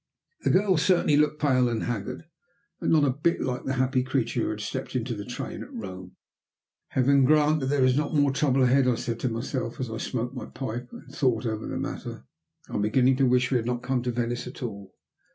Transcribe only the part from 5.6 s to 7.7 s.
at Rome. "Heaven grant that